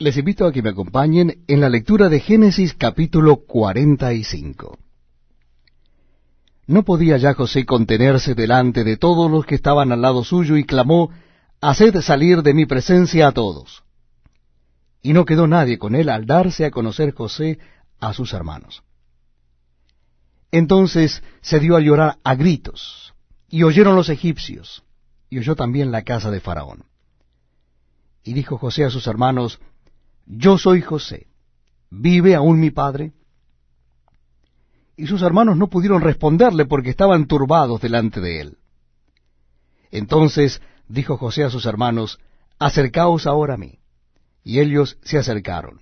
Les 0.00 0.16
invito 0.16 0.46
a 0.46 0.52
que 0.52 0.62
me 0.62 0.70
acompañen 0.70 1.44
en 1.46 1.60
la 1.60 1.68
lectura 1.68 2.08
de 2.08 2.20
Génesis 2.20 2.72
capítulo 2.72 3.44
45. 3.44 4.78
No 6.68 6.84
podía 6.84 7.18
ya 7.18 7.34
José 7.34 7.66
contenerse 7.66 8.34
delante 8.34 8.82
de 8.82 8.96
todos 8.96 9.30
los 9.30 9.44
que 9.44 9.56
estaban 9.56 9.92
al 9.92 10.00
lado 10.00 10.24
suyo 10.24 10.56
y 10.56 10.64
clamó, 10.64 11.10
Haced 11.60 12.00
salir 12.00 12.42
de 12.42 12.54
mi 12.54 12.64
presencia 12.64 13.28
a 13.28 13.32
todos. 13.32 13.82
Y 15.02 15.12
no 15.12 15.26
quedó 15.26 15.46
nadie 15.46 15.78
con 15.78 15.94
él 15.94 16.08
al 16.08 16.24
darse 16.24 16.64
a 16.64 16.70
conocer 16.70 17.12
José 17.12 17.58
a 17.98 18.14
sus 18.14 18.32
hermanos. 18.32 18.82
Entonces 20.50 21.22
se 21.42 21.60
dio 21.60 21.76
a 21.76 21.80
llorar 21.80 22.16
a 22.24 22.36
gritos, 22.36 23.12
y 23.50 23.64
oyeron 23.64 23.96
los 23.96 24.08
egipcios, 24.08 24.82
y 25.28 25.36
oyó 25.36 25.56
también 25.56 25.92
la 25.92 26.04
casa 26.04 26.30
de 26.30 26.40
Faraón. 26.40 26.86
Y 28.24 28.32
dijo 28.32 28.56
José 28.56 28.84
a 28.84 28.90
sus 28.90 29.06
hermanos, 29.06 29.60
Yo 30.26 30.58
soy 30.58 30.80
José, 30.80 31.26
¿vive 31.90 32.34
aún 32.34 32.60
mi 32.60 32.70
padre? 32.70 33.12
Y 34.96 35.06
sus 35.06 35.22
hermanos 35.22 35.56
no 35.56 35.68
pudieron 35.68 36.02
responderle 36.02 36.66
porque 36.66 36.90
estaban 36.90 37.26
turbados 37.26 37.80
delante 37.80 38.20
de 38.20 38.40
él. 38.40 38.58
Entonces 39.90 40.60
dijo 40.88 41.16
José 41.16 41.44
a 41.44 41.50
sus 41.50 41.66
hermanos, 41.66 42.18
Acercaos 42.58 43.26
ahora 43.26 43.54
a 43.54 43.56
mí. 43.56 43.78
Y 44.44 44.60
ellos 44.60 44.98
se 45.02 45.18
acercaron. 45.18 45.80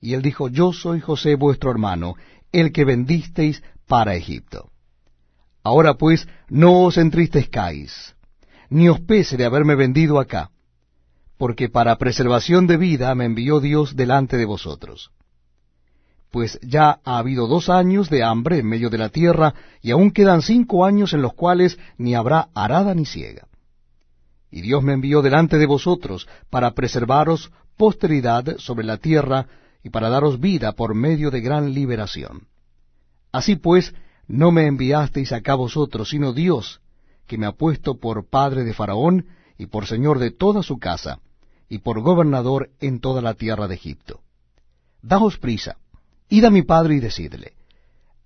Y 0.00 0.14
él 0.14 0.22
dijo, 0.22 0.48
Yo 0.48 0.72
soy 0.72 1.00
José 1.00 1.34
vuestro 1.34 1.70
hermano, 1.70 2.14
el 2.52 2.72
que 2.72 2.84
vendisteis 2.84 3.62
para 3.86 4.14
Egipto. 4.14 4.70
Ahora 5.62 5.94
pues, 5.94 6.28
no 6.48 6.84
os 6.84 6.98
entristezcáis, 6.98 8.14
ni 8.70 8.88
os 8.88 9.00
pese 9.00 9.36
de 9.36 9.44
haberme 9.44 9.74
vendido 9.74 10.20
acá, 10.20 10.50
porque 11.38 11.68
para 11.68 11.96
preservación 11.96 12.66
de 12.66 12.76
vida 12.76 13.14
me 13.14 13.24
envió 13.24 13.60
Dios 13.60 13.96
delante 13.96 14.36
de 14.36 14.44
vosotros. 14.44 15.12
Pues 16.30 16.58
ya 16.62 17.00
ha 17.04 17.18
habido 17.18 17.46
dos 17.46 17.70
años 17.70 18.10
de 18.10 18.22
hambre 18.22 18.58
en 18.58 18.66
medio 18.66 18.90
de 18.90 18.98
la 18.98 19.08
tierra, 19.08 19.54
y 19.80 19.92
aún 19.92 20.10
quedan 20.10 20.42
cinco 20.42 20.84
años 20.84 21.14
en 21.14 21.22
los 21.22 21.32
cuales 21.32 21.78
ni 21.96 22.14
habrá 22.14 22.48
arada 22.54 22.94
ni 22.94 23.06
ciega. 23.06 23.46
Y 24.50 24.60
Dios 24.60 24.82
me 24.82 24.92
envió 24.92 25.22
delante 25.22 25.56
de 25.58 25.66
vosotros 25.66 26.28
para 26.50 26.72
preservaros 26.72 27.50
posteridad 27.76 28.56
sobre 28.58 28.84
la 28.84 28.98
tierra 28.98 29.46
y 29.82 29.90
para 29.90 30.10
daros 30.10 30.40
vida 30.40 30.72
por 30.72 30.94
medio 30.94 31.30
de 31.30 31.40
gran 31.40 31.72
liberación. 31.72 32.48
Así 33.30 33.56
pues, 33.56 33.94
no 34.26 34.50
me 34.50 34.66
enviasteis 34.66 35.32
acá 35.32 35.54
vosotros, 35.54 36.10
sino 36.10 36.32
Dios, 36.32 36.80
que 37.26 37.38
me 37.38 37.46
ha 37.46 37.52
puesto 37.52 37.98
por 37.98 38.28
padre 38.28 38.64
de 38.64 38.74
Faraón 38.74 39.26
y 39.56 39.66
por 39.66 39.86
señor 39.86 40.18
de 40.18 40.30
toda 40.30 40.62
su 40.62 40.78
casa, 40.78 41.20
y 41.68 41.78
por 41.78 42.00
gobernador 42.00 42.70
en 42.80 43.00
toda 43.00 43.20
la 43.20 43.34
tierra 43.34 43.68
de 43.68 43.74
Egipto. 43.74 44.20
Daos 45.02 45.38
prisa, 45.38 45.76
id 46.28 46.44
a 46.44 46.50
mi 46.50 46.62
padre 46.62 46.96
y 46.96 47.00
decidle, 47.00 47.54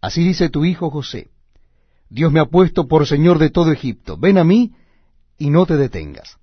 así 0.01 0.25
dice 0.25 0.49
tu 0.49 0.65
hijo 0.65 0.91
José, 0.91 1.31
Dios 2.13 2.31
me 2.31 2.41
ha 2.41 2.45
puesto 2.45 2.89
por 2.89 3.07
señor 3.07 3.39
de 3.39 3.49
todo 3.49 3.73
Egipto, 3.73 4.19
ven 4.19 4.37
a 4.37 4.45
mí 4.45 4.75
y 5.39 5.49
no 5.49 5.65
te 5.65 5.77
detengas. 5.79 6.37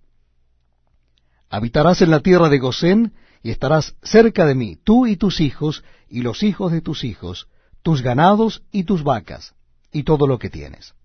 Habitarás 1.47 2.02
en 2.02 2.09
la 2.09 2.22
tierra 2.22 2.50
de 2.50 2.58
Gosén, 2.58 3.13
y 3.41 3.52
estarás 3.52 3.95
cerca 4.02 4.45
de 4.45 4.56
mí, 4.56 4.78
tú 4.84 5.06
y 5.06 5.16
tus 5.16 5.39
hijos, 5.39 5.84
y 6.09 6.22
los 6.22 6.41
hijos 6.41 6.72
de 6.72 6.81
tus 6.81 7.03
hijos, 7.03 7.47
tus 7.84 8.02
ganados 8.02 8.63
y 8.72 8.84
tus 8.84 9.03
vacas, 9.03 9.53
y 9.91 10.03
todo 10.03 10.25
lo 10.25 10.39
que 10.39 10.50
tienes. 10.50 10.95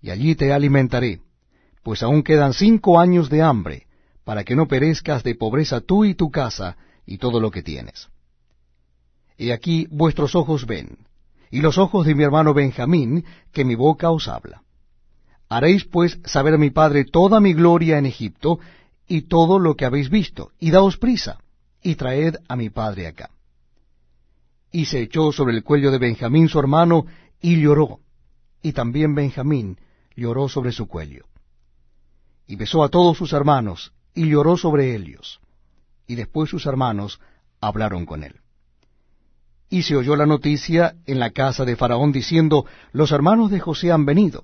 Y 0.00 0.10
allí 0.10 0.36
te 0.36 0.52
alimentaré, 0.52 1.20
pues 1.82 2.04
aún 2.04 2.22
quedan 2.22 2.54
cinco 2.54 3.00
años 3.00 3.28
de 3.28 3.42
hambre, 3.42 3.87
para 4.28 4.44
que 4.44 4.54
no 4.54 4.68
perezcas 4.68 5.22
de 5.22 5.34
pobreza 5.34 5.80
tú 5.80 6.04
y 6.04 6.14
tu 6.14 6.30
casa, 6.30 6.76
y 7.06 7.16
todo 7.16 7.40
lo 7.40 7.50
que 7.50 7.62
tienes. 7.62 8.10
Y 9.38 9.52
aquí 9.52 9.86
vuestros 9.90 10.34
ojos 10.34 10.66
ven, 10.66 10.98
y 11.50 11.62
los 11.62 11.78
ojos 11.78 12.04
de 12.04 12.14
mi 12.14 12.24
hermano 12.24 12.52
Benjamín, 12.52 13.24
que 13.52 13.64
mi 13.64 13.74
boca 13.74 14.10
os 14.10 14.28
habla. 14.28 14.60
Haréis 15.48 15.86
pues 15.86 16.20
saber 16.26 16.52
a 16.52 16.58
mi 16.58 16.68
padre 16.68 17.06
toda 17.06 17.40
mi 17.40 17.54
gloria 17.54 17.96
en 17.96 18.04
Egipto, 18.04 18.58
y 19.06 19.22
todo 19.22 19.58
lo 19.58 19.76
que 19.76 19.86
habéis 19.86 20.10
visto, 20.10 20.52
y 20.60 20.72
daos 20.72 20.98
prisa, 20.98 21.38
y 21.82 21.94
traed 21.94 22.34
a 22.48 22.54
mi 22.54 22.68
padre 22.68 23.06
acá. 23.06 23.30
Y 24.70 24.84
se 24.84 25.00
echó 25.00 25.32
sobre 25.32 25.56
el 25.56 25.64
cuello 25.64 25.90
de 25.90 25.96
Benjamín 25.96 26.50
su 26.50 26.58
hermano, 26.58 27.06
y 27.40 27.58
lloró, 27.62 28.00
y 28.60 28.74
también 28.74 29.14
Benjamín 29.14 29.78
lloró 30.14 30.50
sobre 30.50 30.72
su 30.72 30.86
cuello. 30.86 31.24
Y 32.46 32.56
besó 32.56 32.84
a 32.84 32.90
todos 32.90 33.16
sus 33.16 33.32
hermanos, 33.32 33.94
y 34.18 34.30
lloró 34.30 34.56
sobre 34.56 34.96
ellos. 34.96 35.40
Y 36.08 36.16
después 36.16 36.50
sus 36.50 36.66
hermanos 36.66 37.20
hablaron 37.60 38.04
con 38.04 38.24
él. 38.24 38.40
Y 39.70 39.82
se 39.82 39.94
oyó 39.94 40.16
la 40.16 40.26
noticia 40.26 40.96
en 41.06 41.20
la 41.20 41.30
casa 41.30 41.64
de 41.64 41.76
Faraón 41.76 42.10
diciendo, 42.10 42.66
Los 42.90 43.12
hermanos 43.12 43.52
de 43.52 43.60
José 43.60 43.92
han 43.92 44.06
venido. 44.06 44.42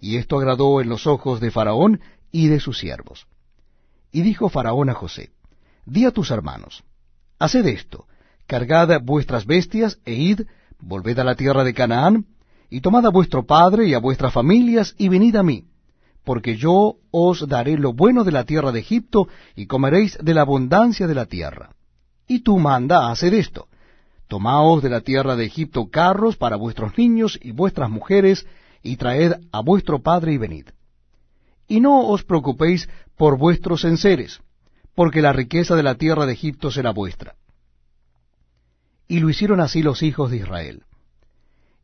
Y 0.00 0.16
esto 0.16 0.38
agradó 0.38 0.80
en 0.80 0.88
los 0.88 1.06
ojos 1.06 1.38
de 1.38 1.52
Faraón 1.52 2.00
y 2.32 2.48
de 2.48 2.58
sus 2.58 2.78
siervos. 2.78 3.28
Y 4.10 4.22
dijo 4.22 4.48
Faraón 4.48 4.90
a 4.90 4.94
José, 4.94 5.30
Di 5.86 6.04
a 6.04 6.10
tus 6.10 6.32
hermanos, 6.32 6.82
haced 7.38 7.66
esto, 7.66 8.06
cargad 8.48 9.00
vuestras 9.00 9.46
bestias 9.46 10.00
e 10.06 10.14
id, 10.14 10.40
volved 10.80 11.18
a 11.20 11.24
la 11.24 11.36
tierra 11.36 11.62
de 11.62 11.72
Canaán, 11.72 12.26
y 12.68 12.80
tomad 12.80 13.06
a 13.06 13.10
vuestro 13.10 13.46
padre 13.46 13.86
y 13.86 13.94
a 13.94 14.00
vuestras 14.00 14.32
familias, 14.32 14.96
y 14.98 15.08
venid 15.08 15.36
a 15.36 15.44
mí, 15.44 15.67
porque 16.28 16.58
yo 16.58 16.96
os 17.10 17.48
daré 17.48 17.78
lo 17.78 17.94
bueno 17.94 18.22
de 18.22 18.32
la 18.32 18.44
tierra 18.44 18.70
de 18.70 18.80
Egipto, 18.80 19.28
y 19.56 19.64
comeréis 19.64 20.18
de 20.20 20.34
la 20.34 20.42
abundancia 20.42 21.06
de 21.06 21.14
la 21.14 21.24
tierra. 21.24 21.70
Y 22.26 22.40
tú 22.40 22.58
manda 22.58 23.06
a 23.06 23.12
hacer 23.12 23.32
esto, 23.32 23.68
tomaos 24.26 24.82
de 24.82 24.90
la 24.90 25.00
tierra 25.00 25.36
de 25.36 25.46
Egipto 25.46 25.88
carros 25.88 26.36
para 26.36 26.56
vuestros 26.56 26.98
niños 26.98 27.38
y 27.40 27.52
vuestras 27.52 27.88
mujeres, 27.88 28.46
y 28.82 28.98
traed 28.98 29.36
a 29.52 29.62
vuestro 29.62 30.00
padre 30.00 30.34
y 30.34 30.36
venid. 30.36 30.66
Y 31.66 31.80
no 31.80 32.06
os 32.06 32.24
preocupéis 32.24 32.90
por 33.16 33.38
vuestros 33.38 33.86
enseres, 33.86 34.42
porque 34.94 35.22
la 35.22 35.32
riqueza 35.32 35.76
de 35.76 35.82
la 35.82 35.94
tierra 35.94 36.26
de 36.26 36.34
Egipto 36.34 36.70
será 36.70 36.90
vuestra. 36.90 37.36
Y 39.08 39.20
lo 39.20 39.30
hicieron 39.30 39.60
así 39.60 39.82
los 39.82 40.02
hijos 40.02 40.30
de 40.30 40.36
Israel. 40.36 40.82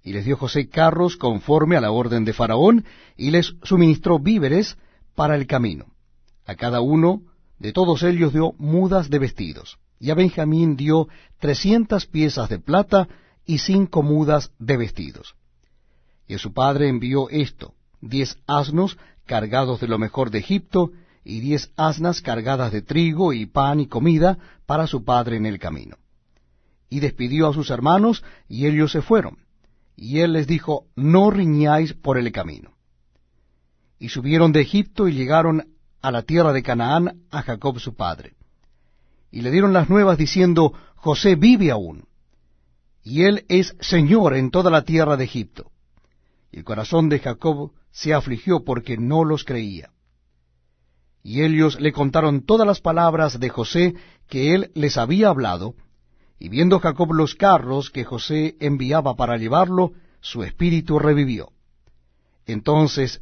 Y 0.05 0.13
les 0.13 0.27
dio 0.27 0.37
José 0.37 0.69
carros 0.69 1.17
conforme 1.17 1.77
a 1.77 1.81
la 1.81 1.91
orden 1.91 2.25
de 2.25 2.35
Faraón, 2.35 2.85
y 3.17 3.31
les 3.31 3.57
suministró 3.63 4.19
víveres 4.19 4.77
para 5.15 5.35
el 5.35 5.47
camino. 5.47 5.87
A 6.47 6.55
cada 6.55 6.83
uno 6.83 7.23
de 7.59 7.73
todos 7.73 8.03
ellos 8.03 8.33
dio 8.33 8.53
mudas 8.59 9.09
de 9.09 9.19
vestidos, 9.19 9.79
y 9.99 10.11
a 10.11 10.15
Benjamín 10.15 10.77
dio 10.77 11.09
trescientas 11.39 12.05
piezas 12.05 12.51
de 12.51 12.59
plata 12.59 13.09
y 13.47 13.59
cinco 13.59 14.03
mudas 14.03 14.53
de 14.59 14.77
vestidos. 14.77 15.35
Y 16.29 16.35
a 16.35 16.39
su 16.39 16.53
padre 16.53 16.89
envió 16.89 17.31
esto, 17.31 17.75
diez 18.03 18.37
asnos 18.47 18.99
cargados 19.25 19.81
de 19.81 19.89
lo 19.89 19.99
mejor 19.99 20.31
de 20.31 20.41
Egipto, 20.41 20.93
y 21.25 21.41
diez 21.41 21.73
asnas 21.77 22.21
cargadas 22.21 22.71
de 22.73 22.83
trigo 22.83 23.33
y 23.33 23.47
pan 23.47 23.81
y 23.81 23.87
comida 23.87 24.39
para 24.67 24.87
su 24.87 25.05
padre 25.05 25.37
en 25.37 25.47
el 25.47 25.59
camino. 25.59 25.97
Y 26.91 27.01
despidió 27.01 27.49
a 27.49 27.55
sus 27.55 27.71
hermanos, 27.71 28.23
y 28.47 28.67
ellos 28.67 28.93
se 28.93 29.01
fueron. 29.01 29.44
Y 29.97 30.21
él 30.21 30.33
les 30.33 30.47
dijo, 30.47 30.87
no 30.97 31.31
riñáis 31.31 31.95
por 31.95 32.19
el 32.19 32.31
camino. 32.33 32.75
Y 33.99 34.09
subieron 34.09 34.53
de 34.53 34.61
Egipto 34.61 35.09
y 35.09 35.13
llegaron 35.13 35.75
a 36.03 36.11
la 36.11 36.23
tierra 36.23 36.53
de 36.53 36.63
Canaán 36.63 37.23
a 37.31 37.43
Jacob 37.43 37.79
su 37.79 37.95
padre. 37.95 38.35
Y 39.31 39.41
le 39.41 39.51
dieron 39.51 39.73
las 39.73 39.89
nuevas 39.89 40.19
diciendo, 40.19 40.75
José 40.97 41.35
vive 41.37 41.71
aún, 41.71 42.07
y 43.03 43.25
él 43.25 43.45
es 43.49 43.77
señor 43.81 44.35
en 44.35 44.51
toda 44.51 44.71
la 44.71 44.83
tierra 44.83 45.17
de 45.17 45.25
Egipto. 45.25 45.71
Y 46.51 46.59
el 46.59 46.65
corazón 46.65 47.09
de 47.09 47.19
Jacob 47.19 47.73
se 47.91 48.15
afligió 48.15 48.65
porque 48.65 48.97
no 48.97 49.25
los 49.25 49.45
creía. 49.45 49.91
Y 51.23 51.43
ellos 51.43 51.81
le 51.81 51.93
contaron 51.93 52.45
todas 52.45 52.67
las 52.67 52.81
palabras 52.81 53.39
de 53.39 53.49
José 53.49 53.95
que 54.29 54.55
él 54.55 54.71
les 54.75 54.97
había 54.97 55.29
hablado, 55.29 55.75
y 56.39 56.49
viendo 56.49 56.81
Jacob 56.81 57.13
los 57.13 57.35
carros 57.35 57.91
que 57.91 58.05
José 58.05 58.57
enviaba 58.61 59.15
para 59.15 59.37
llevarlo, 59.37 59.93
su 60.21 60.43
espíritu 60.43 60.99
revivió. 60.99 61.51
Entonces 62.47 63.13